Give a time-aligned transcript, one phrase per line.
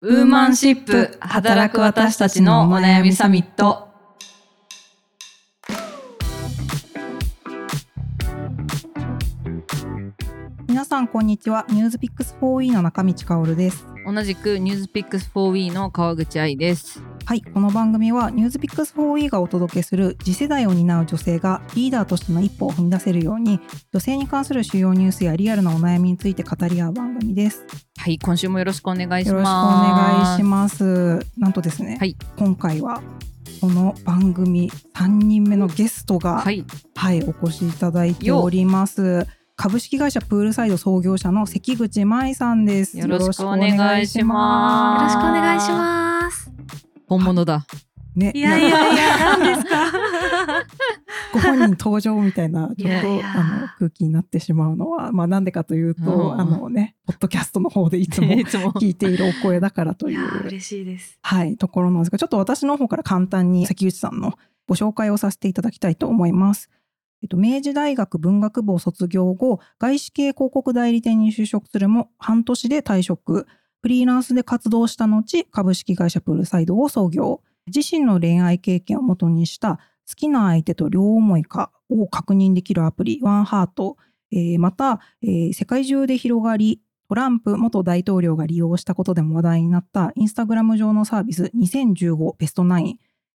[0.00, 3.87] ウーマンシップ働く私たちのお悩みサミット。
[10.88, 17.02] さんこんにちはニュースピックス 4E の中道香織です同じくニュースピックス 4W の川口愛です。
[17.26, 23.60] はいこの番組はニュースピックス 4E がお届けする次世代を担う女性がリーダーとしての一歩を踏み出せるように
[23.92, 27.66] 女性に関する主要ニュースやリアルなお悩みについて語り合う番組です
[27.98, 29.28] はい、今週もよろしくお願いします。
[29.28, 29.52] よろしくお
[29.94, 33.02] 願いしますなんとですね、はい今回は
[33.60, 36.64] この番組3人目のゲストが、はい、
[36.94, 39.26] はい、お越しいただいております。
[39.60, 42.96] 株式会社プールサイド創業者の関口舞さんです。
[42.96, 46.50] よろしくお願いしますよろしくお願いします。
[47.08, 47.66] 本物だ。
[48.14, 49.92] ね、いやいやいや、何ですか？
[51.34, 58.72] ご本人登場みたいなちょっといやいやあの空気になってしまうのは、まあなんでかというと、うんあのね、ポッドキャストの方でいつも いつも。
[58.74, 60.46] 聞いているお声だからといや、いう。
[60.46, 61.18] 嬉しいです。
[61.20, 64.34] はい、ところなんですが、ちょっと私の方から簡単に関口さんの
[64.68, 66.70] ご紹介をさせていただきたいと思います。
[67.22, 73.46] えっと、明治大学文学部を卒業後、外資系広告代理店に就職するも、半年で退職。
[73.80, 77.42] フリーランスで活動した後、株式会社プールサイドを創業。
[77.66, 83.96] 自身の恋愛経験をもとにした好きな相手と両思いかを確認できるアプリ、ワンハート。
[84.30, 92.94] えーまた、えー世界中で広がり、トランプ元大統領が利用したことでも話題になったインスタグラム上のサービス2015ベスト9、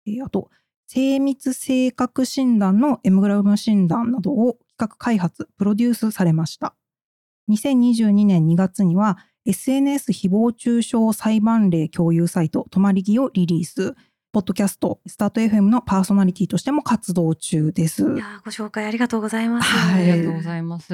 [0.06, 0.50] えーあと
[0.92, 6.74] 精密性格診断のエムグラム診断などを企画開発、プロデュースされました。
[7.48, 13.94] 2022年2月には SNS 誹謗中傷裁判例共有サイト、とまりぎをリリース。
[14.32, 18.04] ポッドキャスト、スタート FM のパーソナリティとしても活動中です。
[18.14, 19.68] いや、ご紹介ありがとうございます。
[19.68, 20.92] はいありがとうございます。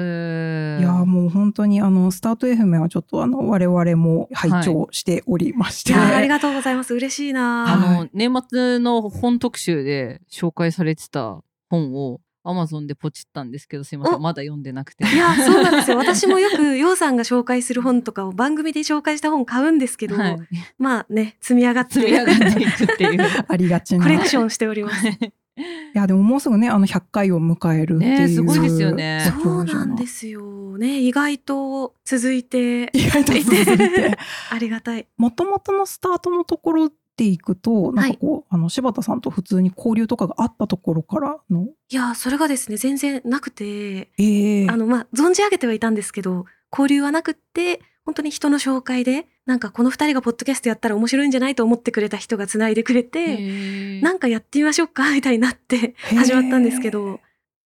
[0.79, 6.95] いやもう本当にあのスタート FM はちょっとあの我々も拝聴しておりまして、いや、ありがとうございます。
[6.95, 7.71] 嬉しいな。
[7.71, 15.03] あはの、年末の本特集で紹介されてた本を Amazon でポチったんですけど、すいません、おまだ読んでなくて。
[15.05, 15.97] いや、そうなんですよ。
[15.99, 20.37] 私もよく、ようさんが紹介する本とかを番組で紹介した本買うんですけど、はい、
[20.77, 23.19] まあね、積み上がって、積み上がっていくっていう。
[23.47, 24.03] ありがちな。
[24.03, 25.07] コレクションしております。
[25.07, 30.77] いやでももうすぐねあの100回を迎えるっていう、ねすごいですよねそうなんですよ。
[30.77, 34.17] ね、意外と続いて、意外と続いて
[34.51, 35.07] ありがたい。
[35.17, 41.67] もともとのスタートのところでいくとなんかこう、あの柴田さんと普通に交流とかがあったところからの。
[41.89, 44.67] いや、それがですね、全然なくて、ええ。
[44.69, 57.19] あの、まあ、存じ上げてはいたんですけど、交流はなくって、本当に人の紹介で、なんかこの二人がポッドキャストやったら面白いんじゃないと思ってくれた人が繋いでくれて、なんかやってみましょうかみたいになって始まったんですけど、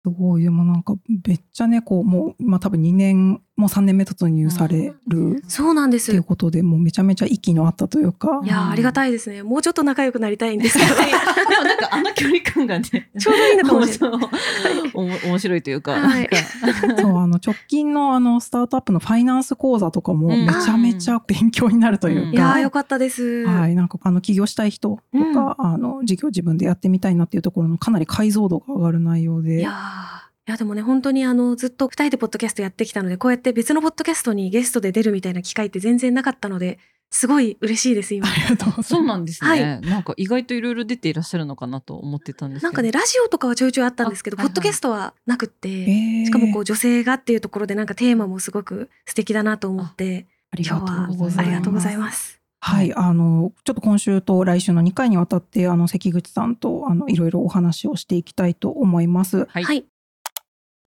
[0.03, 0.95] すごいでもなんか
[1.27, 6.09] めっちゃねこうもう、まあ、多分2年もう3年目突入されるそうなんです。
[6.09, 8.41] っていうことでもうめちゃめちゃ息のあったというか。
[8.43, 9.43] いやー、ありがたいですね。
[9.43, 15.29] もうちょっと仲良くなりたいんですけど、 でもなんかあの距離感がね、ちょうどいいのかもしれない。
[15.29, 16.29] 面白いというか、はい。
[16.99, 20.47] そうあの直近のあのスタートアップのファイナンス講座とかもうん。
[20.47, 22.33] めちゃめちゃ勉強になるというか、うん。
[22.33, 23.45] いやー、よかったです。
[23.45, 29.59] はい、なんかあの起業したい人とか、あの事業自分でやってみたいなっていうところのかなり解像度が上がる内容で。
[29.59, 29.71] いや
[30.51, 36.79] やでもね本当にあのずっと二人でポッドキャストやってきたのでこうやって別のポッドキャストにゲストで出るみたいな機会って全然なかったので
[37.09, 42.67] すごい嬉しいです今ありがとうございそうまなんですね、はいなんか意外といろいろ出ていらっしゃるのかなと思ってたんですけど。
[42.67, 45.91] なんかねラジオとかはちょいちょいあったんですけどあはいはいポッドキャストはなくって、す。
[45.91, 51.39] えーしかもこう女性がっていうところでなんかテーマもすごく素敵だなと思ってありが今日はとうございます。
[51.39, 52.41] ありがとうございます。
[52.63, 59.47] はい、あのちょっと今週と来週の2回にわたってあの関口さんとあのいろいろお話をしていきたいと思います。
[59.49, 59.85] はい、はい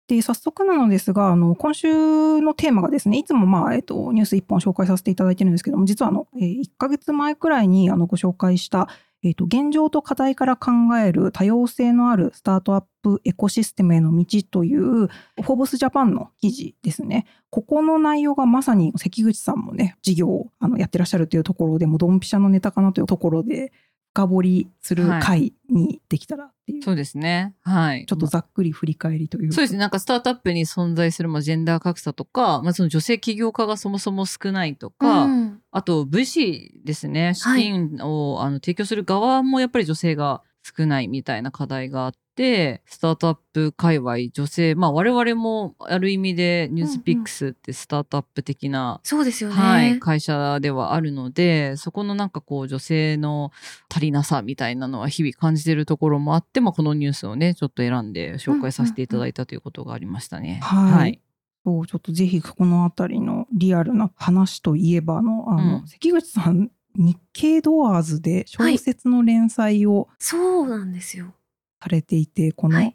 [0.09, 8.89] で早速なのですがあの今週のテーマがですねいつも、まあえっと、ニュース1本紹介させていただいてるんですけども実はあの、え1ヶ月前くらいにあのご紹介した、
[9.23, 17.27] えっと、現状と課題から考える多様性のあるスタートアップエコシステムへの道というフォーブスジャパンの記事ですね。
[17.51, 23.73] ここの内容がまさに関口さんもね事業をあのやってらっしゃるというところでもうドンピシャのネタかなというところで
[24.19, 27.55] 深掘りする回にできたらっていう、そうですね。
[27.63, 28.05] はい。
[28.07, 29.79] ちょっとざっくり振り返りというかそうですね。
[29.79, 37.35] なんかスタートアップに存在する、まあ、ジェンダー格差とか、まあ、その女性起業家がそもそも少ないとか、うんあと VC ですね。
[37.35, 40.43] 資金を、あの提供する側もやっぱり女性が
[40.77, 49.01] 少ないみたいな課題があって、スタートアップ界隈、女性、まあ我々もある意味でニュースピックスってスタートアップ的な。
[49.61, 53.51] はい、会社ではあるので、そこのなんかこう女性の
[53.91, 60.61] 足りなさみたいなのは日々感じているところもあって、まあこのニュースをね、ちょっと選んで紹介させていただいたということがありましたね。
[60.63, 61.21] はい
[61.65, 71.33] そうちょっとぜひこのあたりのリアルな話といえばあのあの、うん関口さん日経ドアーズで小説の連載をそうなんですよ。
[71.83, 72.95] されていて、この、はい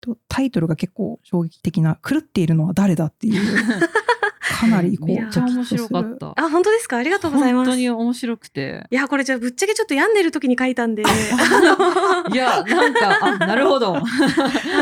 [0.00, 3.56] とタイトルが結構衝撃的な「狂っているのは誰だ?」っていう
[4.42, 6.32] かなりこうめっちゃ面白かった。
[6.36, 6.96] あ、本当ですか？
[6.96, 7.66] ありがとうございます。
[7.68, 8.84] 本当いに面白くて。
[8.90, 11.02] や、これじゃあぶっちゃけちょっと病んでる時に書いたんで、
[12.32, 13.94] いや、なんか、あ、なるほど。
[14.02, 14.02] あ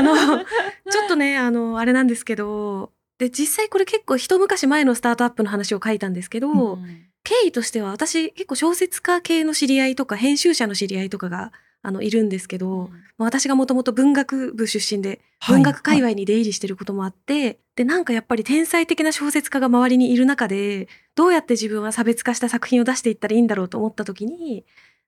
[0.03, 6.79] の、ちょっとね、あの、あれなんですけど、で、実際これ結構一昔前のスタートアップの話を書いたんですけど、
[7.25, 11.53] 経緯としては私結構小説家系の知り合いとか編集者の知り合いとかが
[11.83, 24.65] あのいるんですけど、まあ私がもともと文学部出身で文学界隈に出入りしてることもあって、でなんかやっぱり天才的な小説家が周りにいる中でどうやって自分は差別化した作品を出していったらいいんだろうと思った時に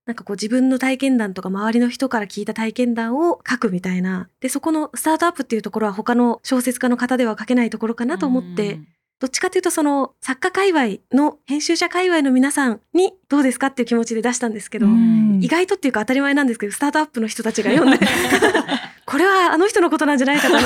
[0.06, 4.29] なんかこう自分の体験談とか周りの人から聞いた体験談を書くみたいな。
[4.41, 8.81] でそこのスタートアップっていうところは他の小説家の方では書けないところかなと思って、
[9.23, 15.39] どっちかというとその作家界隈の編集者界隈の皆さんにどうですかっていう気持ちで出したんですけど、うん。
[15.41, 18.05] 意外とっていうか当たり前なんですけどスタートアップの人たちが読んで。
[19.07, 20.57] これはあの人のことなんじゃないかと。
[20.57, 20.63] えー、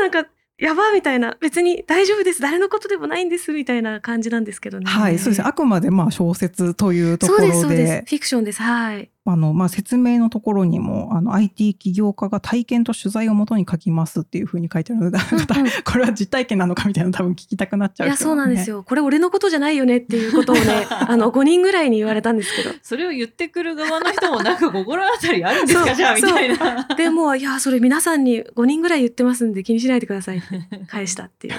[0.00, 0.26] なんか
[0.58, 1.36] やばみたいな。
[1.40, 2.40] 別に大丈夫です。
[2.40, 3.52] 誰のことでもないんです。
[3.52, 4.86] みたいな感じなんですけどね。
[4.86, 5.42] はい、そうです。
[5.42, 5.44] ね。
[5.46, 7.92] あくまでまあ小説というところそうですそうです。
[7.92, 8.62] で、フィクションです。
[8.62, 9.10] はい。
[9.24, 18.78] あのまあ説明のところにもあの IT 起業家が体験と取材をもとに書きますっていうふうに書いてあるので、 うんうんこれは実体験なのかみたいなの多分聞きたくなっちゃういやそうなんですよ。
[18.78, 26.88] よこれ俺のことじゃないよねっていうことをね あの5人ぐらいに言われたんですけどそれを言ってくる側の人もなんか心当たりあるんですかじゃあみたいな。
[26.96, 30.46] でもういやそれ皆さんに5人ぐらい言ってますんで気にしないでくださいって
[30.88, 31.54] 返したっていう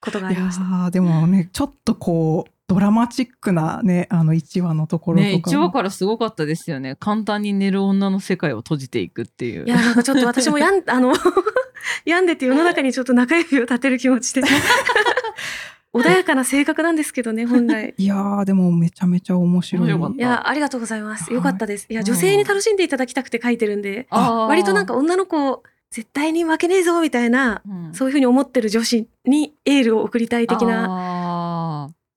[0.00, 0.64] ことがありました。
[0.88, 6.96] ーでもねちょっとこうドラマチックなねあの1話のところとかね、も1話からすごかったですよね。
[7.00, 9.64] 簡単に寝る女の世界を閉じていくっていう。
[9.66, 11.14] いやなんかちょっと私もやん あの
[12.04, 14.42] 病んでて世の中にちょっと中指を立てる気持ちで
[15.94, 17.94] 穏やかな性格なんですけどね本来。
[17.96, 20.16] いやーでもめちゃめちゃ面白い。
[20.16, 21.86] いやありがとうございますはいよかったです。
[21.88, 31.27] いやうん女性に楽しんでいただきたくて書いてるんであー割となんか、女の子絶対に負けねえぞみたいなうんそういうふうに思ってる女子にエールを送りたい的な。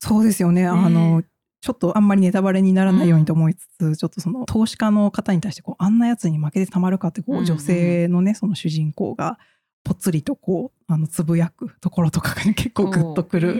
[0.03, 0.65] あそうですよね。
[0.67, 1.23] あの、
[1.61, 9.37] ちょっとあんまりネタバレにならないようにと思いつつ、ちょっとその投資家の方に対してこうあんなやつに負けてたまるかってこう、うんうん女性のねその主人公が
[9.83, 13.55] ぽつりとこうあのつぶやくところとかが結構グッとくる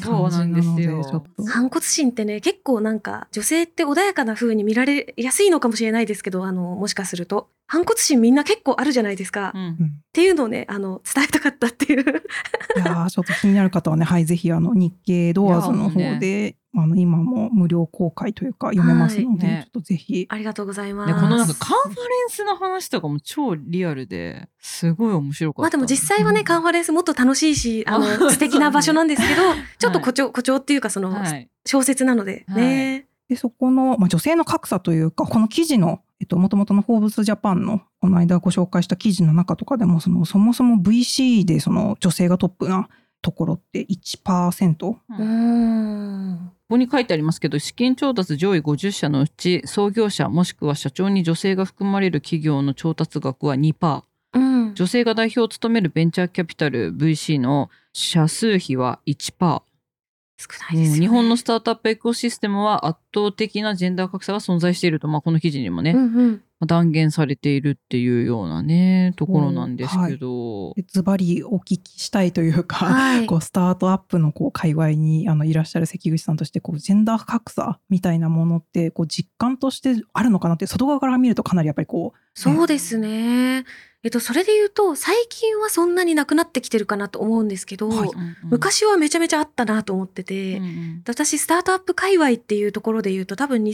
[0.00, 1.24] そうなんですよ。
[1.46, 7.48] 反骨心ってね結構なんか女性って穏やかな風に見られやすいのかもしれないですけどあのもしかすると。
[7.68, 9.64] 反骨心みんな結構あるじゃないですか、ーうん。
[9.64, 9.72] うん。
[9.72, 9.76] っ
[10.12, 12.02] ていうのをねあの伝えたかったっていう。
[12.02, 19.62] いやーちょっと気になる方はね、はい、ぜひあの日経ドアーズの方で、あの今も無料公開というか読めますので、はいね。
[19.64, 20.26] ちょっとぜひ。
[20.28, 25.62] ありがとうございます、ね、このなんかカンファレンスの話とかも超リアルですごい面白かった。
[25.62, 29.42] まあでも実際はねカンファレンスもっと楽しいしあ あの素敵な場所なんですけど
[29.78, 30.06] ちょっとはい。
[30.06, 42.88] 誇張誇張っていうかそのはい、小説なのでね、でそこの、まあ、女性の格差というかこの記事のえっと、もともとのフォーブスジャパンのこの間ご紹介した記事の中とかでもそのそもそも VC でその女性がトップな
[43.20, 46.35] ところって1%うん
[46.68, 54.02] ここに書いてありますけど資金調達上位50社のうち創業者もしくは社長に女性が含まれる企業の調達額は2%
[54.34, 54.74] うん。
[54.74, 59.62] 女性が代表を務めるベンチャーキャピタル VC の社数比は1%、少
[60.70, 73.26] ないですよ、ね、日本のスタートアップエコシステムは圧倒的なジェンダー格差が存在していると、まあ、この記事にもね、うんうん断言されているっていうようなねところなんですけど、でズバリお聞きしたいというか、はい。
[73.28, 83.64] こうスタートアップのこう界隈にあのいらっしゃる関口さんとしてこうジェンダー格差みたいなものってこう実感としてあるのかなって外側から見るとかなりやっぱりこうそうですね。
[84.06, 88.36] えっと、それで言うと、最近はそんなになくなってきてるかなと思うんですけど、はいうんうん。
[88.44, 91.02] 昔はめちゃめちゃあったなと思ってて、うんうん。
[91.08, 93.64] 私、スタートアップ界隈っていうところで言うと、多分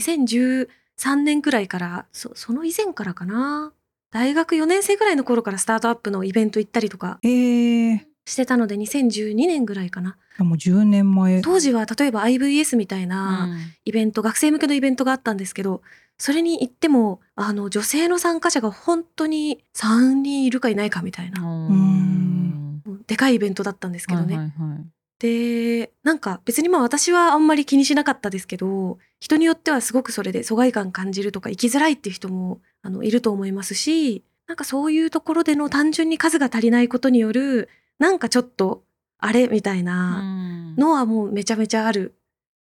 [0.97, 3.73] 2013年くらいから、そその以前からかな。
[4.11, 10.17] 大学4年生くらいの頃からスタートアップのイベント行ったりとかえー、してたので、2012年ぐらいかな。
[10.39, 15.81] もう10年前当時は例えば IVS みたいなうんイベント、学生向けのイベントがあったんですけど、
[16.17, 21.41] それに行っても、あの、女性の参加者が本当に3人いるかいないかみたいな。
[21.41, 24.37] んでかいイベントだったんですけどね。
[24.37, 24.85] はいはいはい
[25.23, 38.83] でなんか別にまあ私はあんまり気にしなかったですけど人によってはすごくそれで疎外感感じるとか生きづらいっていう人もあのいると思いますしなんかそういうところでの単純に数が足りないことによるなんかちょっと
[39.17, 40.21] あれみたいな
[40.77, 42.15] のはもうめちゃめちゃある。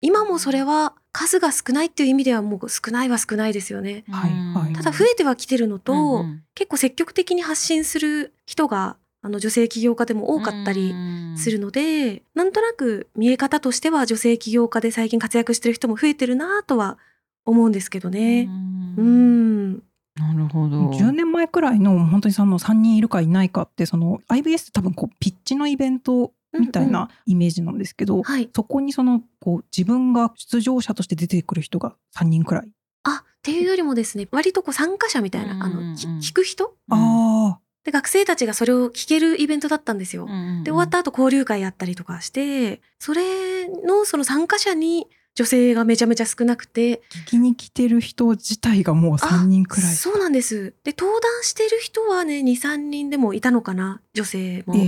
[0.02, 4.04] 今もそれは数が少ないっていう意味ではもう少ないは少ないですよね。
[4.10, 10.94] はいはいただ増えてはきてるのと、うんうん結構積極的に発信する人があの女性起業家でも多かったり
[11.36, 16.98] するので、なんとなく見え方としては女性起業家で最近活躍してる人も増えてるなとは
[17.44, 18.48] 思うんですけどね。
[18.96, 19.82] ううんん。
[20.16, 20.90] なるほど。
[20.90, 28.48] 10年前くらいの本当にその3人いるかいないかってその IBS って多分こうピッチのイベントみたいうんうなイメージなんですけど、はい。
[28.54, 32.68] そこにそのこう自分が出場者として出てくる人が3人くらい。
[33.04, 37.58] あっていうよりもですね割とこう参加者みたいな、あうんうんうんのき聞く人あ
[37.90, 40.26] で学生たちがそれを聞けるイベントだったんですよ。
[40.64, 47.02] で終わった後交流会やったりとかしてそれのその参加者に女性がめちゃめちゃ少なくて。
[47.12, 49.94] あ聞きに来てる人自体がもう3人くらい。
[49.94, 50.74] そうなんです。
[50.84, 54.74] で登壇してる人はね23人でもいたのかな女性も。
[54.76, 54.78] え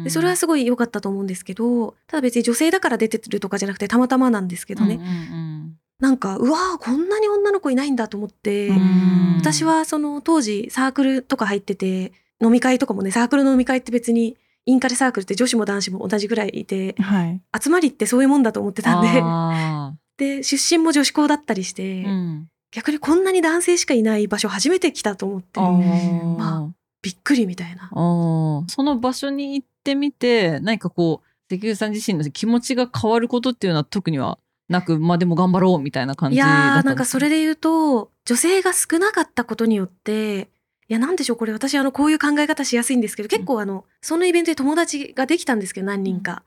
[0.00, 0.04] え。
[0.04, 5.76] でそれはすごい良かったと思うんですけどただ別に女性だから出てるとかじゃなくてたまたまなんですけどね、うんうん。
[6.00, 9.36] なんかうわーこんなに女の子いないんだと思って、うん。
[9.38, 17.40] 私はその当時サークルとか入ってて飲み会とかもねサークルの飲み会って別にインカレサークルって女子も男子も同じぐらいいてはい。
[17.58, 19.08] 集まりってそういうもんだと思ってたんで。
[19.22, 22.48] あで出身も女子校だったりして、ーうん。
[22.72, 27.88] 逆にこんなに男性しかいない場所初めて来たと思ってまびっくりみたいな。
[27.92, 40.50] その場所に行ってみて何かこう関口さん自身の気持ちが変わることっていうのは特にはなくまあでも頑張ろうみたいな感いじだったやーなんかですそれで言うと女性が少なかったことによって
[40.88, 46.42] いやなんでしょうこれ私あのこういう考え方しやすいんですけど結構あのそのイベントで友達ができたんですけど何人か。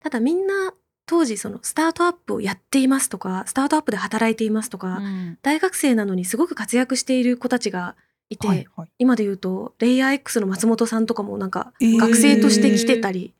[0.00, 0.74] ただみんな
[1.06, 7.94] 当時そのスタートアップをやっていますとかスタートアップで働いていますとか、うん大学生なのにすごく活躍している子たちが
[8.30, 8.88] いて、はいはい。
[8.98, 13.32] 今で言うとレイヤー X の松本さんとかもなんかえー学生として来てたり、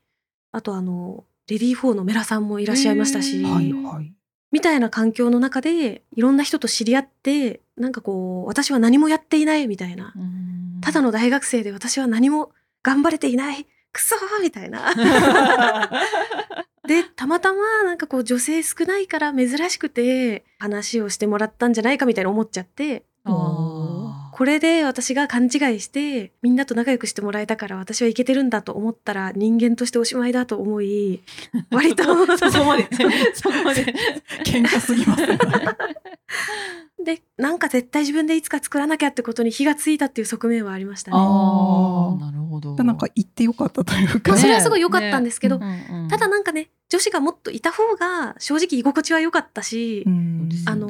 [0.51, 4.11] あとあのレディー4のメラさんもいらっしゃいましたし、えーはいはい。
[4.51, 10.13] みたいな環境の中でいろんな人と知り合ってなんかこう私は何もやっていないみたいな。
[10.15, 10.81] うん。
[10.81, 12.51] ただの大学生で私は何も
[12.83, 13.67] 頑張れていない。
[13.91, 14.93] クソーみたいな。
[16.87, 23.05] でたまたまなんかこう女性少ないから珍しくて話をしてもらったんじゃないかみたいな思っちゃって。
[23.23, 23.74] あー
[24.35, 25.49] これで私が勘違い
[25.79, 31.21] してみんなと仲良くしてもらえたから私はいけてるんだと思ったら人間としておしまいだと思い
[31.71, 32.89] 割とそこまで
[33.33, 33.95] そこまで
[34.43, 35.39] 喧嘩すぎますね。
[37.01, 41.17] でなんか絶対自分でいつか作らなきゃってことに火がついたっていう側面はありましたね。
[41.17, 44.31] ああなるほどなんか言ってよかったというか。
[44.31, 50.87] まあそれはすごい良かったんですけど、ねうんうんただなんかね女子がもっといた方が正直居心地は良かったし、うんあの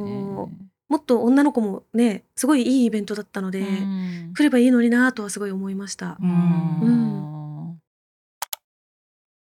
[0.87, 4.33] もっと女の子もねすごいいいイベントだったので、うん。
[4.35, 6.17] 来ればいいのになとはすごい思いました。
[6.21, 6.79] うん。
[6.81, 7.79] うん。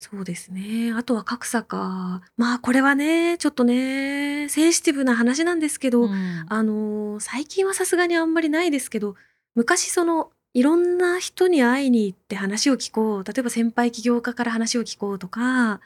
[0.01, 0.93] そうですね。
[0.93, 6.47] あとは格差かまあこれはねちょっとねセンシティブな話なんですけど、うん。
[6.49, 9.15] あのー最近はさすがにあんまりないですけど
[9.55, 13.25] 昔そのいろんな人に会いに行って話を聞こう。
[13.25, 15.81] 例えば先輩起業家から話を聞こうとか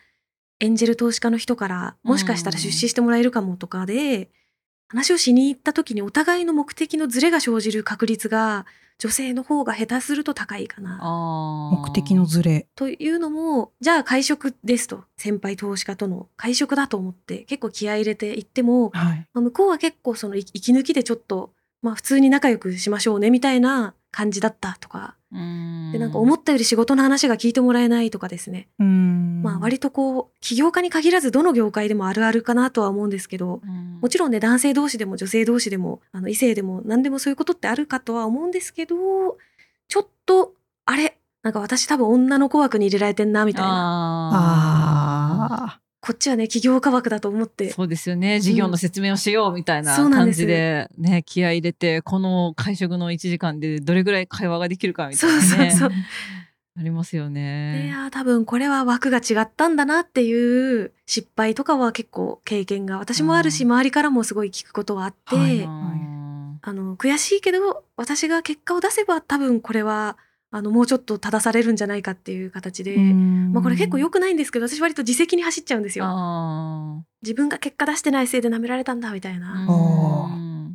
[0.61, 4.29] エンジェル投資家の人からもしかしたら出資してもらえるかもとかで、
[4.89, 8.67] 話をしに行った時にお互いの目的のズレが生じる確率が
[8.99, 10.99] 女性の方が下手すると高いかな。
[11.73, 12.67] 目的のズレ？
[12.75, 19.27] というのもじゃあ会食ですと先輩投資家との会食だと思って結構気合い入れて行っても、はい。
[19.33, 29.18] まあ向こうは結構その息息抜きでちょっと、まあ、普通に仲良くしましょうねみたいな感じだったとかうんでなんか思ったより仕事の話が聞いてもらえないとかですね、うん。
[29.49, 33.99] まあ割とこう起業家に限らずどの業界でもあるあるかなとは思うんですけどうん。
[34.01, 38.97] もちろんね男性同士でも女性同士でもあの異性でも何でもそういうことってあるかとは思うんですけど
[39.89, 40.53] ちょっと
[40.85, 43.69] あれなんか私多分女の子枠に入れられてんなみたいな。
[44.33, 47.71] ああこっちはね起業家枠だと思っーて。
[47.71, 48.41] そうですよね。
[48.41, 50.39] 事業の説明をしようみたいな感そうなんです。
[50.41, 55.43] じでね気合い入れてこの会食の1時間でどれぐらい会話ができるかみたいなね。
[55.43, 55.91] そうそうそう
[56.79, 57.89] ありますよいね。
[57.89, 65.99] やー多分これは枠が違ったんだなっていう失敗とかは結構経験が私もあるしうん周りからもすごい聞くことはあって、はいうん
[66.61, 70.19] あの悔しいけど私が結果を出せば多分これは
[70.51, 76.07] あのもうちょっと正されるんじゃないかっていう形で、まあ、これ結構良くないんですけど私割と自責に走っちゃうんですよ。
[76.09, 79.67] あ自分が結果出してないせいで舐められたんだみたいな。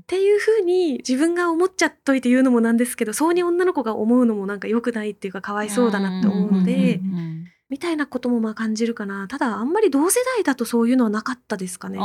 [0.03, 7.33] ーっていう風に自分が思っちゃっといて言うのもなんですけどそうに女の子が思うのもなんか良くないっていうかかわいそうだなって思うので、うんうん
[7.69, 11.97] みたいなこともまあ感じるかなただあんまり同世代だとそういうのはなかったですかね。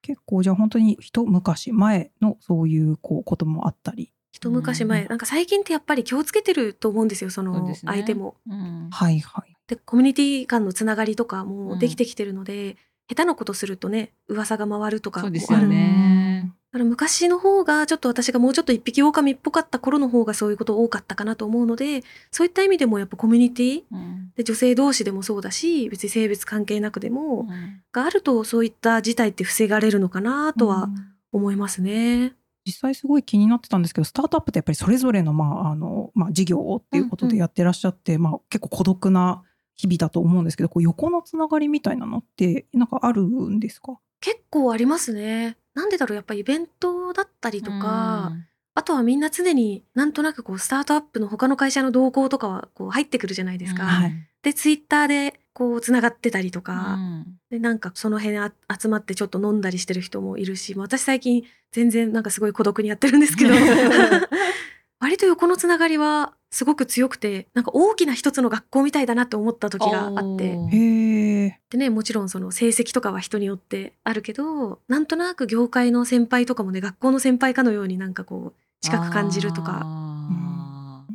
[0.00, 4.10] 結構じゃあ本当に一昔前のそういうこうこともあったり。
[4.32, 8.36] 一昔前、うんなんか最近ってやっぱり気をつけてると思うんですよその相手も。
[8.48, 9.54] うんはいはい。
[9.66, 12.78] でコミュニティ間のつながりとかもできてきてるので、
[13.08, 16.52] 下手なことするとね噂が回るとかもあるそうですよね。
[16.72, 24.32] だから昔の方がちょっと私がもうちょっと一匹狼っぽかった頃の方がそういうこと多かったかなと思うのでそういった意味でもやっぱコミュニティうん。
[24.34, 27.82] で女性同士でもそうだし別に性別関係なくでも、うん。
[27.92, 30.94] があるとそういった事態って防がれるのかなとはうん。
[31.32, 32.34] 思いますね。
[32.64, 39.42] 実際すごい気になってたんですけどスタートアップってやっぱりそれぞれの,、まああのまあ、事業をっていうことうんうんでやってらっしゃって、まあ、結構孤独な
[39.76, 43.98] 日々だと思うんですけどこう横のつながりみたいなのってなんかあるんですか？
[44.20, 45.56] 結構ありますね。
[45.74, 48.32] なんでだろうやっぱイベントだったりとか、
[48.74, 53.84] あとはみんな常になんとなくこうスタートアップの他の会社の動向とかはこう入ってくるじゃないですか。
[53.84, 54.12] はい。
[54.42, 57.38] でツイッターでこうつながってたりとうか、ん。
[57.50, 63.54] でなんかその辺あ集まってちょっと飲んだりしてる人もいるしまあ私最近全然なんかすごい孤独にやってるんですけど。
[65.00, 71.58] 割と横のつながりはすごく強くてなんか大きな一つの学校みたいだなって思った時があって。
[71.70, 79.80] でねもちろんその成績とかは人によってあるけどなんとなく業界の先輩とかもね学校の先輩かのようになんかこう近く感じるとか。
[79.82, 81.14] あー。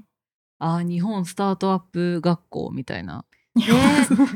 [0.59, 3.23] あー日本スタートアップ学校みたいな。
[3.55, 3.63] ね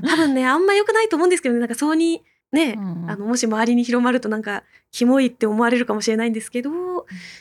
[0.07, 1.61] 多分ねあんま良くないと思うんですけどね。
[1.61, 6.69] なんかそうにね、うんあのもし周りに広まるとなんかキモいって思われるかもしれないんですけど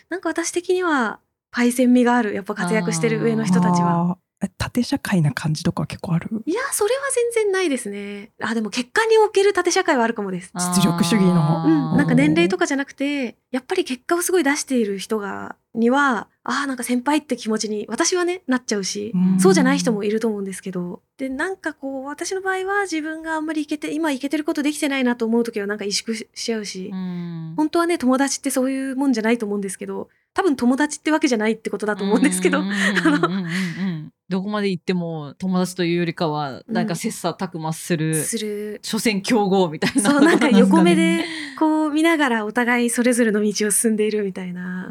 [0.08, 1.18] なんか私的には
[1.52, 4.18] パイセン味があるやっぱ活躍してる上の人たちは。
[4.56, 6.30] 縦社会な感じとか結構ある？
[6.46, 7.00] いやそれは
[7.34, 8.30] 全然ないですね。
[8.40, 10.52] あでも結果における縦社会はあるかもです。
[10.54, 11.64] 実力主義の？
[11.66, 12.60] うん、なんか年齢とか。
[12.60, 19.40] かじゃなくてやっぱり結果をすごい出している人がにはああなんか先輩って気持ちに私はねなっちゃうし、うん。
[19.40, 21.00] そうじゃない人もいると思うんですけど。
[21.16, 27.54] でなんかこう私の場合は自分があんまりいけて今いけてることできてないなと思う時はなんか萎縮しちゃうし、うん。
[27.56, 32.62] 本当はね友達ってそういうもんじゃないと思うんですけど多分友達ってわけじゃないってことだと思うんですけど、
[34.30, 40.08] うんうんうんうんうんどこまで行っても友達というよりかはなんか切磋琢磨する、する所詮競合みたいな。
[40.08, 41.24] そうなんか横目で
[41.58, 44.88] こう見ながらお互いそれぞれの道を進んでいるみたいな。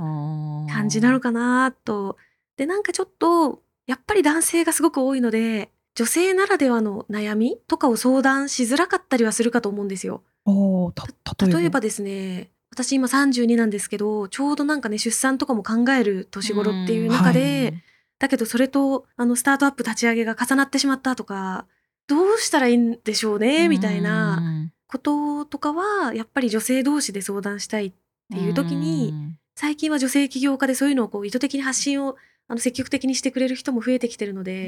[0.70, 2.18] 感じなのかなと。
[2.58, 10.22] でなんかちょっとやっぱり男性がすごく多いので女性ならではの悩みとかを相談しづらかったりはするかと思うんですよ。
[10.46, 11.06] おーた
[11.46, 11.80] 例えば？
[11.80, 17.74] ですね私今32なんですけどちょうどなんかね出産とかも考える年頃っていう中で、
[18.20, 21.66] だけどそれとあのスタートアップ立ち上げが重なってしまったとか
[22.08, 24.42] どうしたらいいんでしょうねみたいな
[24.88, 27.94] こととかはやっぱり女性同士で相談したいっ
[28.32, 29.14] ていう時に
[29.56, 32.16] 最近は女性起業家でそういうのをこう意図的に発信を
[32.48, 34.68] あの積極的にしてくれる人も増えてきてるので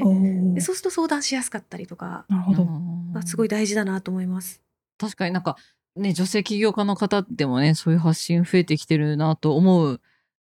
[0.54, 2.66] でそうすると相談しやすかったりとかなるほど。
[3.12, 4.62] がすごい大事だなと思います。
[4.98, 5.56] 確かになんか
[5.96, 10.00] ね女性起業家の方でもねそういう発信増えてきてるなと思う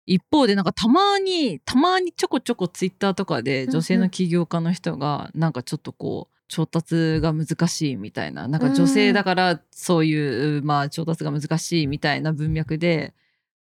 [0.06, 13.14] 一方でなんかたまにたまにちょこちょこツイッターとかで女性の起業家の人がなんかちょっとこう調達が難しいみたいななんか女性だからそういう、まあ調達が難しいみたいな文脈で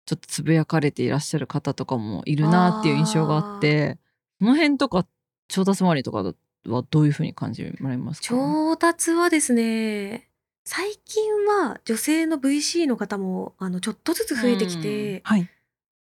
[0.05, 3.97] ちょっとつぶやかれていらっしゃる方とかもいるなっていう印象があって
[4.37, 5.07] その辺とか
[5.47, 6.35] 調達周りとか
[6.67, 8.27] はどういうふうに感じられますか？
[8.27, 10.29] 調達はですね
[10.63, 15.49] 最近は女性の VC の方もあのちょっとずつ増えてきて、はい。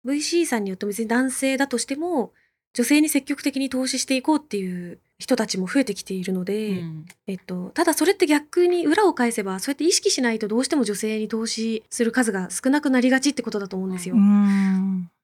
[0.06, 2.32] VC さんによって別に男性だとしても
[2.74, 14.16] 女性に積極的に投資していこうっていう人たちも増えてきているので、うんえっと、ただそれって逆に裏を返せばそうやって意識しないとどうしても女性に投資する数が少なくなりがちってことだと思うんですよ。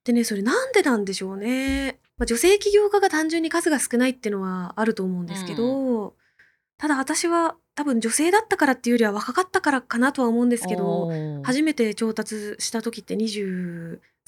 [0.06, 1.98] でねそれなんでなんでしょうね。
[2.18, 6.14] まあ、女性起業家が単純に数が少ないっていうのはあると思うんですけど、
[6.78, 11.10] ただ私は多分女性だったからっていうよりは若かったからかなとは思うんですけど
[11.44, 13.16] 初めて調達した時って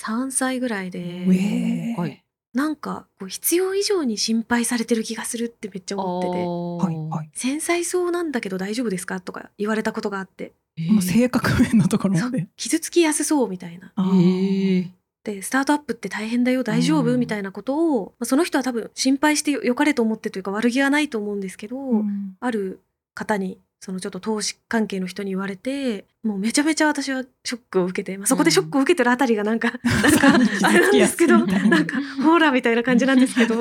[0.02, 2.00] 23歳ぐらいで、うえー。
[2.00, 2.24] はい。
[2.54, 6.38] なんかこう必要以上に心配されてる気がするってめっちゃ思ってて。
[6.38, 7.30] はいはい。
[7.34, 9.22] 繊細そうなんだけど大丈夫ですか？
[9.22, 12.48] とか言われたことがあって、えこの性格面のところまで。
[12.58, 13.94] 傷つきやすそうみたいな。
[13.96, 14.90] あえーー。
[15.24, 17.20] でスタートアップって大変だよ大丈夫、うん。
[17.20, 22.36] みたいなことを、まあ、その人は多分心配してよよかれと思ってというか悪気はないと思うんですけど、うん。
[22.40, 22.80] ある
[23.14, 33.56] 方にそのちょっと投資関係の人に言われてもうめちゃめちゃ私はショックを受けて、まあ、そこでショックを受けてるあたりがなんか、 なんかあれなんですけどななんかホーラーみたいな感じなんですけど。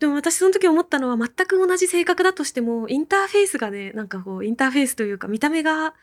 [0.00, 5.94] でも私その時思ったのは全く同じ性格だとしてもインターフェースがねなんかこうインターフェースというか見た目が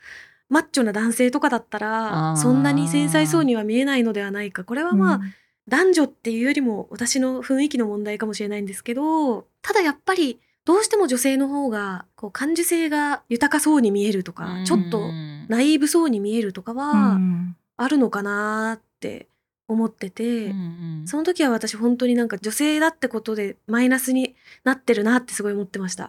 [0.48, 4.64] マッチョな男性とかだったらそんなに繊細そうには見えないのではないか。
[4.64, 5.34] これはまあ、うん。
[5.68, 17.56] 男女っていうよりも私の雰囲気の問題かもしれないんですけどただやっぱりどうしても女性の方がこう感受性が豊かそうに見えるとか、ちょっとうんナイーブそうに見えるとかうはん。
[17.76, 19.26] あるのかなって
[19.66, 21.08] 思ってて、うんうん。
[21.08, 26.08] その時は私本当になんか女性だってことでマイナスになってるなってすごい思ってました。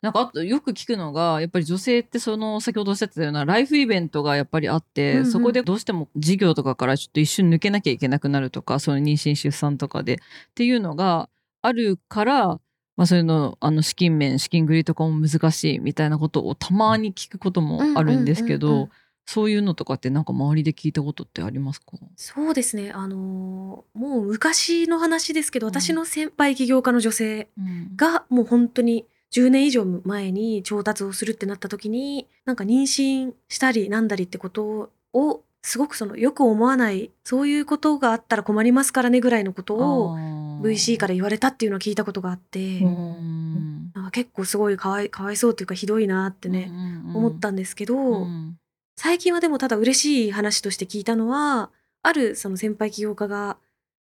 [0.00, 5.26] なんかあとよく聞くのがやっぱり女性ってその先ほどおっしゃってたようなライフイベントがやっぱりあって、うんうん。
[5.30, 10.16] そこでどうしても事業とかからちょっと一瞬抜けなきゃいけなくなるとかその妊娠出産とかでっ
[10.54, 11.28] ていうのが
[11.62, 12.60] あるから、
[12.98, 18.82] まあ、そういうのあの資金面資金繰りとかも難しいみたいなことをたまに聞くこともあるんですけど、うんうんうん。
[18.82, 18.90] うん
[19.30, 21.98] そういうのとかってなんか周りで聞いたことってありますか？
[22.16, 22.92] そうですね。
[22.92, 25.74] あのーもう昔の話ですけどうん。
[25.74, 27.94] 私の先輩起業家の女性うん。
[27.94, 40.16] がもう本当に10年以上前に調達をするってなった時になんか妊娠したりなんだりってことをすごくそのよく思わないそういうことがあったら困りますからねぐらいのことを
[40.62, 43.92] VC から言われたっていうのを聞いたことがあって、うん。
[43.94, 46.72] なんか結構すごいかわいかわいそうっていうかひどいなってね、
[47.14, 48.56] 思ったんですけど、うん。
[48.96, 51.68] 最近はでもただ嬉しい話として聞いたのは
[52.02, 53.58] あるその先輩起業家が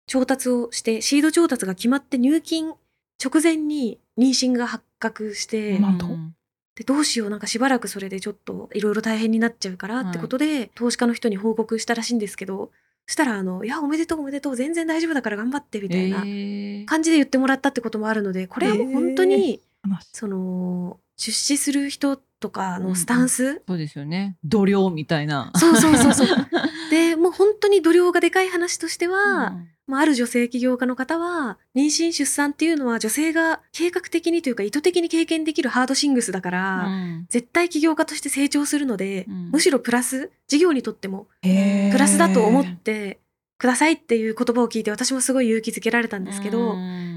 [0.07, 2.73] 調達をしてシード調達が決まって入金
[3.23, 5.99] 直前に妊娠が発覚して、なん。
[5.99, 6.07] と？
[6.75, 12.71] でどうしようなんかしばらくそれでちょっといろいろ大変になっちゃうからってことで、投資家の人に報告したらしいんですけど
[13.07, 16.85] そしたらあの「いやおめでとうおめでとう全然大丈夫だから頑張って」みたいなえー。
[16.85, 24.37] 感じで言ってもらったってこともあるのでこれはもう本当に、話その出資する人とかのスタンス、そうですよね。
[24.43, 25.51] 度量みたいな。
[25.55, 26.27] そうそうそうそう。
[26.89, 29.67] でもう本当に度量がでかい話としては、うん。
[29.85, 37.25] まあ、ある女性起業家の方は妊娠出産っていうのは女性が計画的にというか意図的に経験できるハードシングスだから、うん。
[37.29, 39.49] 絶対起業家として成長するので、うん。
[39.51, 43.19] むしろプラス事業にとってもプラスだと思って
[43.59, 47.10] くださいっていう言葉を聞いて私もすごい勇気づけられたんですけど、うん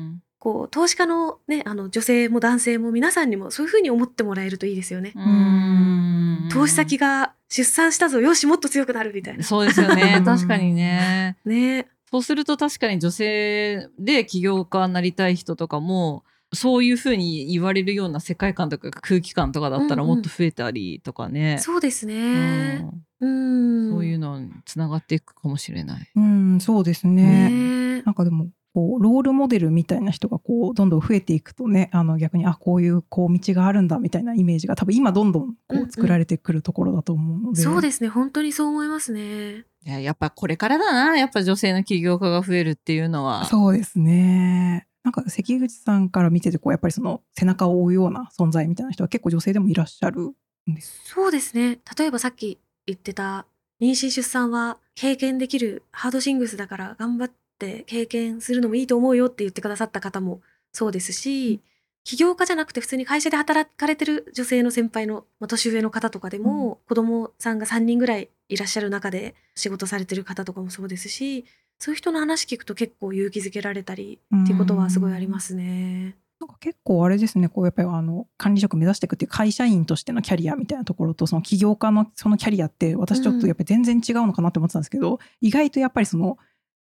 [0.44, 5.14] こう投資家の,、ね、あの女性も男性も皆さんにもそういうふうに思ってもらえるといいですよね。
[5.16, 9.42] うん投資先が出産したぞよしもっと強くなるみたいな。
[9.42, 22.74] そうですよねうん 確かにねねそうすると確かに女性で起業家になりたい人とかもそういうふうに言われるような世界観とか空気感とかだったらうんうんもっと増えたりとかね、そうですうね。
[22.80, 23.90] んうん。
[23.92, 26.10] そういうのにつながっていくかもしれない。
[26.14, 38.08] うんそうですねねなんかでもこうロールモデルみたいな人がこうどんどん増えていくとねあの逆にあこういうこう道があるんだみたいなイメージが多分今どんどんこうんううん作られてくるところだと思うので、そうですね。
[38.08, 39.64] 本当にそう思いますね。
[39.86, 43.44] いややっぱこれからだなやっぱ女性の起業家が増えるっていうのは。
[43.44, 50.30] そうですねなんか関口さんから見ててこうやっぱりその背中を追うような存在みたいな人は結構女性でもいらっしゃる
[50.70, 51.78] んですそうですね。
[51.96, 53.46] 例えばさっき言ってた
[53.80, 57.43] 妊娠出産は経験できるハードシングスだから頑張って
[57.86, 60.40] 経験するのもいいと思うよって言ってくださった方も
[60.72, 61.60] そうですし、
[62.04, 71.44] 起業家じゃなくて普通に会社で働かれてる女性の先輩の、まあ、年上の方とかでも、子供さんが3人ぐらいいらっしゃる中で仕事されてる方とかもそうですし
[71.78, 76.16] そういう人の話聞くと結構勇気づけられたりっていうことはすごいありますね。
[76.40, 77.48] なんか結構あれですね。
[77.48, 86.38] こうやっぱりあの管理職目指していくっていう会社員としてのキャリアみたいなところとその起業家のそのキャリアって私ちょっとやっぱり全然違うのかなって思ってたんですけど、意外とやっぱりその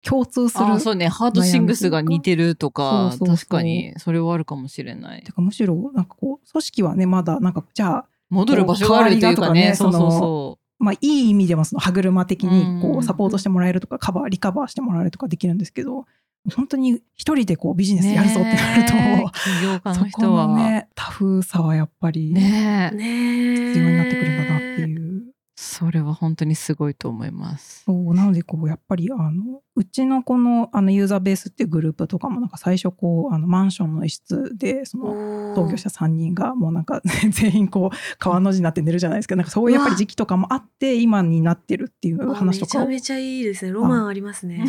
[0.04, 1.08] 共通するあそうね。
[1.08, 3.94] ハードシングスが似てるとか確かに。
[3.98, 5.22] それはあるかもしれない。
[5.22, 16.06] てかむしろなんかこう組織はねまだなんかじゃあ戻る場所があるというかねそうこう代わりがとかねそうそまあいい意味でもその歯車的にこうサポートしてもらえるとかカバーリカバーしてもらえるとかできるんですけど
[16.56, 20.48] 本当に一人でこうビジうネスやるぞってなると、ねえ起業家の人は。
[20.48, 25.01] のねタフさはやっぱり必要になってくるんだなっていう。
[25.62, 27.84] それは本当にすごいと思います。
[27.84, 35.42] そうなのでこうやっぱりあのうちのこのあのユーザーベースっていうグループとかもなんか最初こうあのマンションの一室でそのおー。
[35.54, 39.36] 創業者3人がもうなんか 全員こう川の字になって寝るじゃないですか。
[39.36, 42.88] なんかそういうやっぱり時期とかもあって今になってるっていう話とかを。
[42.88, 43.72] めちゃめちゃいいですね。
[43.72, 44.64] ロマンありますね。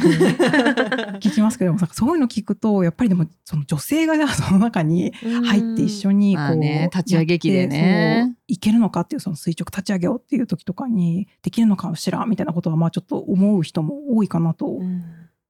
[1.19, 14.79] 聞きますけどもなんかそういうの聞くとやっぱりでもその女性がじゃあその中に入って一緒にこう、まあね立ち上げ期でねいけるのかっていうその垂直立ち上げようっていう時とかにできるのかしらみたいなことはまあちょっと思う人も多いかなと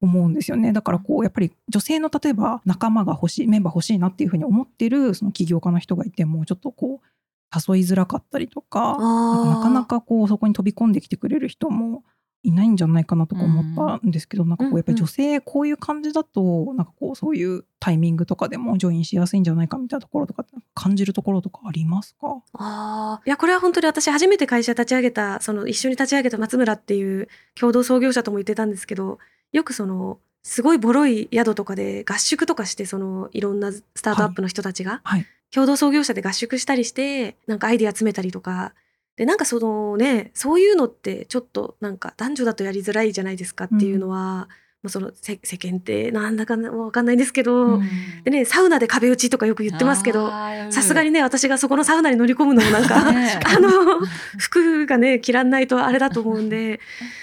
[0.01, 0.73] 思うんですよね。
[0.73, 12.03] だからこうやっぱり女性の例えば仲間が欲しいメンバー欲しいなっていうふうに思ってるその起業家の人がいてもちょっとこう誘いづらかったりとかなかなかこうそこに飛び込んできてくれる人も
[12.43, 22.41] いないんじゃないかなとか思ったんですけど、なんかこうやっぱり女性こういう感じだとなんかこうそういうタイミングとかでもジョインしやすいんじゃないかみたいなところとか感じるところとかありますか？
[22.53, 23.27] あー。
[23.27, 29.19] いやこれは本当に私初めて会社立ち上げたその一緒に立ち上げた松村っていう共同創業者とも言ってたんですけど
[29.53, 35.25] よくそのすごいボロい宿とかで合宿とかしてそのいろんなスタートアップの人たちが、はい。
[35.53, 38.73] 共同創業者で合宿したりしてなんかアイディア集めたりとか
[39.15, 47.83] でなんかそのねそういうのってちょっとなんか男女だとやりづらいじゃないですかっていうのは、まあその世世間ってなんだかわかんないんですけど、うん。
[48.25, 50.29] でねサウナで壁打ちとかよく言ってますけど
[50.71, 53.39] さすがにねね私がそこのサウナに乗り込むのもなんか ね。
[53.45, 53.69] あの
[54.37, 56.81] 服がね着らんないとあれだと思うんで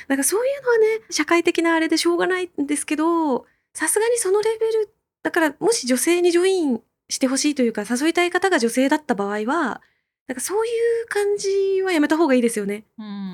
[0.08, 4.88] なんかそういうのはね社会的なあれでしょうがないんですけどさすがにそのレベル
[5.22, 9.82] だからもし女性にジョインしてほしいというか誘いたい方が女性だった場合は
[10.30, 10.70] なんかそうい
[11.02, 12.84] う感じはやめた方がいいですよね。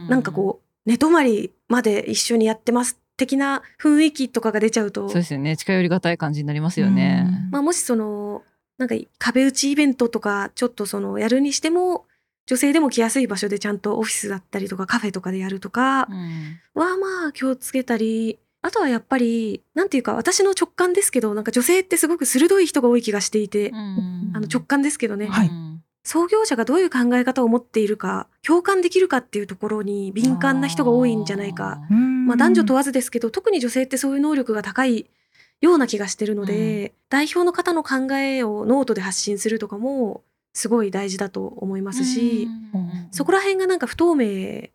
[0.08, 5.06] なんかこう寝泊まりまで一緒にやってます的な雰囲気とかが出ちゃうと。
[5.10, 5.58] そうですよね。
[5.58, 7.28] 近寄りがたい感じになりますよね。
[7.50, 8.44] まあ、もしその
[8.78, 12.06] なんか壁打ちイベントとかちょっとそのやるにしても
[12.46, 16.58] 女性でも来やすい場所でちゃんとオフィスだったりとかカフェとかでやるとかうん。
[16.72, 24.32] はまあ気をつけたりあとはやっぱりなんていうか私の直感ですけどなんか女性ってすごく鋭い人が多い気がしていて、うん。
[24.34, 25.48] あの直感ですけどね、はい。
[25.48, 31.80] うん創業者がどういう考え方を持っているか共感できるかっていうところに敏感な人が多いんじゃないか。
[31.90, 35.10] まあ、男女問わずですけど特に女性ってそういう能力が高い
[35.60, 43.08] ような気がしてるので、代表の方の考えをノートで発信するとかもすごい大事だと思いますし、うん。
[43.10, 44.68] そこら辺がなんか不透明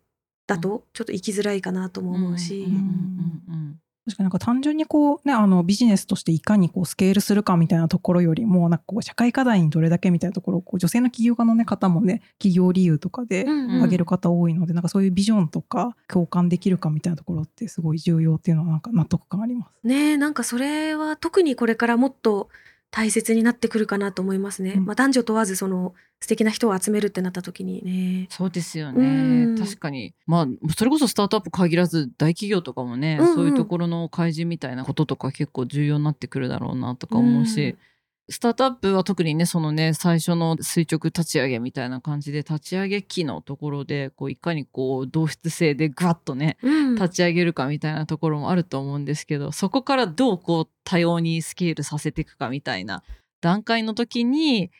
[0.46, 2.72] だとちょっと生きづらいかなとも思うし、うん。
[2.72, 2.76] うん。
[2.76, 19.86] うん確かになんか単純にこうねあのビジネスとしていかにこうスケールするかみたいなところよりもなんかこう社会課題にどれだけみたいなところをこう女性の起業家の、ね、方もね起業理由とかでうんうん挙げる方多いので、なんかそういうビジョンとか共感できるかみたいなところってすごい重要っていうのはなんか納得感あります。
[19.86, 22.48] ねえなんかそれは特にこれからもっと
[22.92, 24.74] 大切になってくるかなと思いますね。
[24.76, 24.84] うん。
[24.84, 28.26] まあ、男女問わずその素敵な人を集めるってなった時にね。
[28.30, 29.54] そうですようん。
[29.54, 30.14] ね確かに。
[30.26, 33.34] まあそれこそスタートアップ限らず大企業とかもね、うんうん。
[33.34, 37.78] そういうところの開示みたいなこととか結構重要になってくるだろうなとか思うし、うん
[38.32, 46.94] スタートアップは特にねそのね最初の垂直立ち上げみたいな感じで立ち上げ期のところでこういかにこう同質性でグワッとねうん。
[46.94, 53.02] 立ち上げるかみたいなところもあると思うんですけどそこからどうこう多様にスケールさせていくかみたいな
[53.40, 54.70] 段階の時に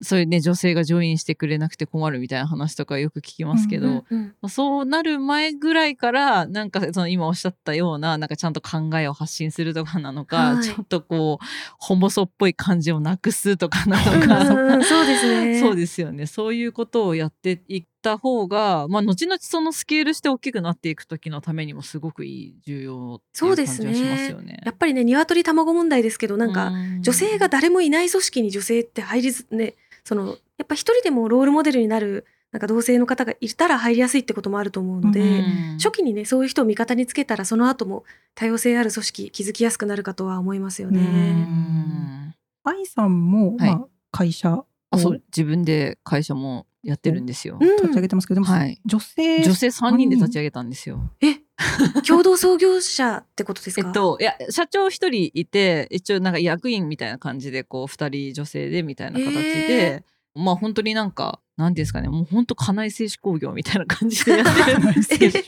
[0.00, 4.24] そういうね女性がジョインしてくれなくて困るみたいな話とかよく聞きますけど、うんうんうん。
[4.40, 10.62] まあそうなる前ぐらいからなんかその今おっしゃったようななんかちゃんと考えを発信するとかなのか、はい。
[10.62, 11.44] ちょっとこう
[11.78, 14.84] ホモソっぽい感じをなくすとかなのうんか、うんうん。
[14.84, 15.58] そうですね。
[15.60, 16.26] そうですよね。
[16.26, 24.28] そういうことをやっていった方が、まあ、後々そのスケールして大きくなっていく時のためにもすごくいい重要っていう感じはしますね。
[24.30, 24.60] よね。
[24.64, 27.02] やっぱりね鶏卵問題ですけどなんか、うん。
[27.02, 29.74] 女性が誰もいない組織に女性って入りずね
[30.08, 41.02] そのやっぱ一人でもロールモデルになるなんか同性の方がいたら入りやすいってこともあると思うので、うん初期にねそういう人を味方につけたらその後も多様性ある組織築きやすくなるかとは思いますよううね。
[41.02, 47.58] ん愛さんも、はいまあ、会社をあそう自分で会社もやってるんですよ。
[47.60, 51.10] うん立ち上げてますけど、でもはい女性女性3人で立ち上げたんですよ。
[51.20, 51.36] え
[52.06, 65.38] 共同創業者ってことですか、えっと、いや社長一人いて一応なんか役員みたいな感じでこう二人女性でみたいな形で、まあ本当になんかなんていうんですかねもう本当家内製紙工業みたいな感じでやってるんですけど。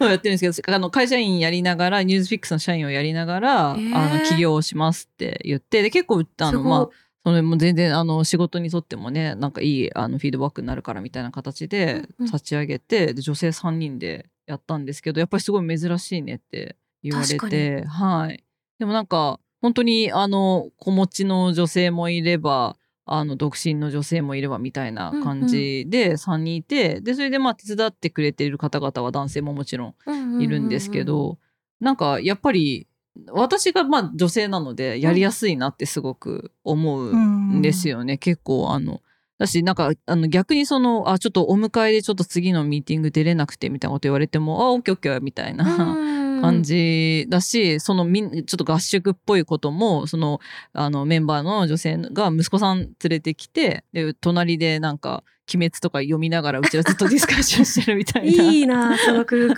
[0.08, 3.80] やってるんですけどあの会社員やりながらニュースフィックスの社員をやりながら、え。
[3.80, 6.88] ーあの起業をしますって言ってで結構あのまあ
[7.24, 12.26] それも全然あの仕事にとってもねなんかいいあのフィードバックになるからみたいな形でうんうん。
[12.26, 18.44] 立ち上げて、で女性3人でやったんですけどやっぱりすごい珍しいねって言われてはい。
[18.78, 31.38] でもなんか本当にあの子持ちの女性もいればあの独身の女性もいればみたいな感じで3人いて、でそれでまあ手伝ってくれている方々は男性ももちろんいるんですけど、
[31.80, 32.86] なんかやっぱり
[33.30, 39.00] 私がまあ女性なのでやりやすいなってすごく思うんですよね、結構あの
[39.42, 46.12] だしなんかあの逆にそのあちょっとお迎えでちょっと次のミーティング出れなくてみたいなこと言われてもあオッケーオッケーみたいな。
[46.42, 50.40] 感じだし、そのみんちょっと合宿っぽいこともその
[50.72, 55.22] あのメンバーの女性が息子さん連れてきてで隣でなんか
[55.54, 58.42] 「鬼滅」とか読みながらうちはずっとディスカッションしてるみたいな。
[58.42, 59.54] いいなその空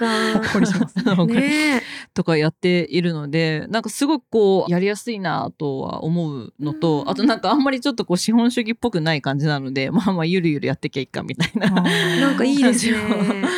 [1.17, 1.83] ほ間 ね。
[2.15, 7.11] とかやっているのでなんかすごくこうやりやすいなとは思うのと、うん。
[7.11, 12.93] あとなんかあんまりちょっとこう資本主義っぽくない感じなので まあまあゆるゆるやってきゃいいかみたいななんかいいですね。
[12.99, 13.49] 感じも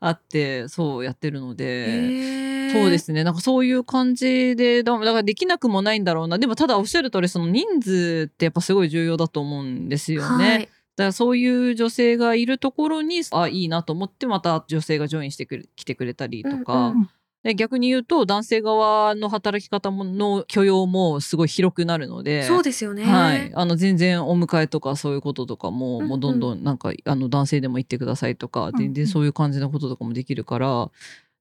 [0.00, 2.46] あってそうやってるので。
[2.72, 3.22] そうですね。
[3.22, 6.38] なんかそういう感じでだだからできなくもないんだろうな。
[6.38, 10.44] でもただおっしゃる通りその人数ってやっぱすごい重要だと思うんですよね。
[10.44, 10.60] はい。
[10.60, 17.08] だからそういう女性がいるところにあいいなと思ってまた女性がジョインしてくれ来てくれたりとか、うんで
[17.54, 22.42] 逆に言うと男性側の働き方もの許容もすごい広くなるので。
[22.44, 23.04] そうですよね。
[23.04, 30.90] はい、あの全然お迎えとかそういうこととかも,、うんうんもうどんどんなんかあの男性でも行ってくださいとか、うん全然そういう感じのこととかもできるから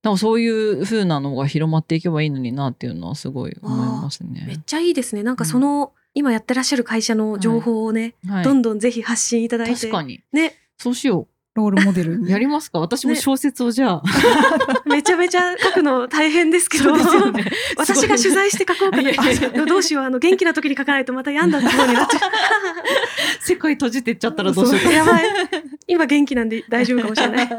[0.05, 4.63] なんかそういう風なのが広まっていけばいいのになっていうのはすごい思いますめっね。
[4.63, 5.23] ちゃいいですね。
[5.23, 9.73] なんかその、今やってらっしゃる会社の情報をね、はいどんどんぜひ発信いただいて。
[9.73, 10.21] 確かに。
[10.31, 12.21] ね、そうしよロールモデル。
[12.29, 12.79] やりますか？
[12.79, 14.03] 私もね小説をじゃあ。
[14.85, 17.03] めちゃめちゃ書くの大変ですけど、ね
[17.77, 19.09] 私が取材して書こうかな。
[19.09, 22.19] いやいやいやあどうしよう、あの、元気な時に書かないとまた病んだ気分になっちゃ
[23.39, 24.93] 世界閉じてっちゃったらどうしようう。
[24.93, 25.23] やばい。
[25.87, 27.49] 今元気なんで大丈夫かもしれない。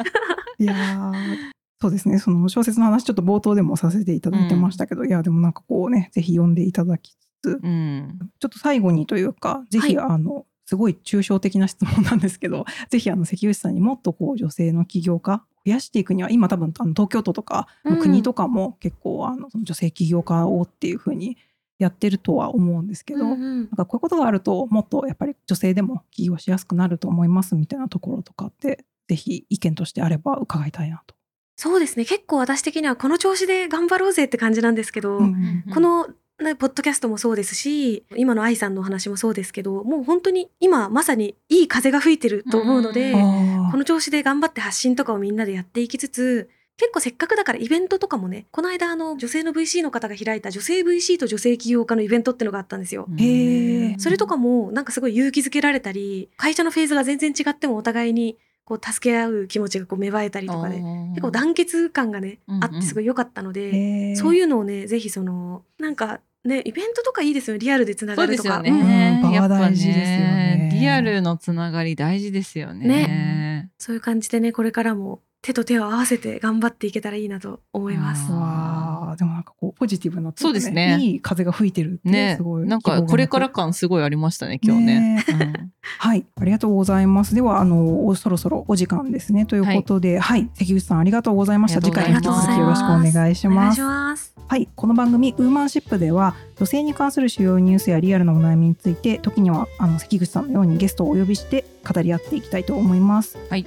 [0.58, 1.36] いやー
[1.80, 2.18] そうですね。
[2.18, 8.18] その小説の話ちょっと冒頭でもさせていただいてましたけど、いや、でもなんかこうね、ぜひ読んでいただきつつ、うん。
[8.40, 21.36] ちょっと最後にというか、ぜひ、あの、すごい抽象的な質問なんですけど、 ぜひあの関口さんにもっとこう女性の起業家増やしていくには、今多分あの東京都とかの国とかも結構、あのその女性起業家をっていうふうに
[21.78, 31.14] やってるとは思うんですけど、うんうんなんかこういうことがあるともっとやっぱり女性でも起業しやすくなると思いますみたいなところとかってぜひ意見としてあれば伺いたいなと。
[31.56, 32.04] そうですね。
[32.04, 53.06] 結構私的にはこの調子で頑張ろうぜって感じなんですけど、うんこの、ね、ポッドキャストもそうですし、今の愛さんのお話もそうですけど、もう本当に今まさにいい風が吹いてると思うので、うんあこの調子で頑張って発信とかをみんなでやっていきつつ、結構せっかくだからイベントとかもね、この間あの女性の VC の方が開いた女性 VC と女性起業家のイベントってのがあったんですよ。
[53.18, 53.98] へー。
[53.98, 58.36] それとかもなんかすごい勇気づけられたり、会社のフェーズが全然違ってもお互いに
[58.66, 62.64] こう助け合う気持ちがこう芽生えたりとかで、結構団結感がね、うんうん。
[62.64, 68.76] あってすごい良かったので、そういうのをね、ぜひその、なんかね、イベントとかいいですよね、リアルでつなそうですよがるとか。
[68.76, 69.20] ね。
[69.24, 70.70] うんやっぱ場は大事ですよね。
[70.72, 73.70] リアルのつながり大事ですよね。
[73.78, 78.26] そういう感じでね、これからも手と手を合わせて頑張っていけたらいいなと思います。
[78.30, 85.24] あでもなんかこうポジティブな、そうですねいい風が吹いてるってねすごい、なんかこれから感すごいありましたね今日ね。
[85.28, 87.34] うんはい、ありがとうございます。
[87.34, 89.46] では、あの、そろそろお時間ですね。
[89.46, 91.80] ということで、はい、関口さんありがとうございました。
[91.80, 93.80] 次回に引き続きよろしくお願いします。
[93.80, 94.34] ます。
[94.48, 103.38] はい、この番組ウーマンシップでは女性に関する主要ニュースやリアルなお悩みについて時にはあの関口さんのようにゲストをお呼びして語り合っていきたいと思います。
[103.50, 103.66] はい、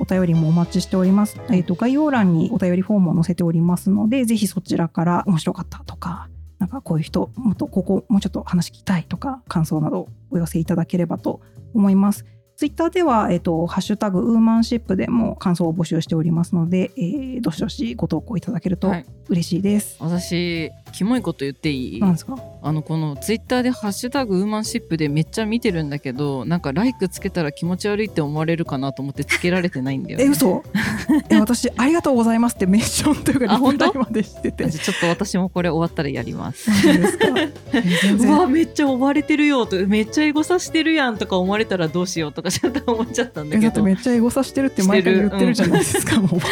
[0.00, 1.05] お便りもお待ちしております。
[1.06, 6.28] りますえっ、と概要欄にお便りフォームを載せておりますので、ぜひそちらから面白かったとか。
[6.58, 11.42] なんかこういう人もっとここもうちょっと話聞きたいとか感想などお寄せいただければと
[11.74, 12.24] 思います。
[12.56, 19.96] ツイッターでは、えっと、ハッシュタグウーマンシップでも感想を募集しておりますので、えーどしどしご投稿いただけるとはい嬉しいです。
[19.98, 22.00] 私キモいこと言っていい？
[22.00, 22.38] なんですか？
[22.62, 30.24] あのこのツイッターで「ハッシュタグウーマンシップ」でめっちゃ見てるんだけどなんか「ライクつけたら気持ち悪いって思われるかなと思ってつけられてないんだよ、ね。
[30.24, 30.62] え、嘘？
[31.28, 33.86] え、私、ありがとうございますってメンションというか、あ本当？
[33.86, 34.70] リプライまでしてて。
[34.70, 36.70] ちょっと私もこれ終わったらやります。
[36.86, 37.26] ですか？
[38.14, 43.72] う然わめっちゃ追われてるよとめっちゃエゴさしてるやんとか思われたらどうしようとかちょっと思っちゃったんだえけど。
[43.72, 46.28] だってめっちゃエゴさしてるって毎回言ってるじゃないですか、もう。
[46.40, 46.46] そ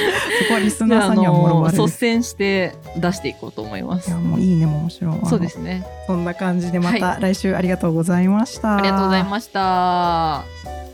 [0.49, 1.83] こはリスナーさんにはもろまれです。
[1.83, 4.19] 率先して出していこうと思いますいや、。
[4.19, 5.25] もういいねももちろん。
[5.27, 5.87] そうですね。
[6.07, 8.77] そんな感じでまた来週ありがとうございました。
[8.77, 10.94] ありがとうございました。